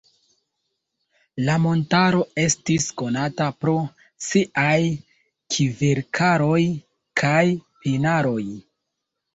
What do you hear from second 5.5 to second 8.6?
kverkaroj kaj pinaroj.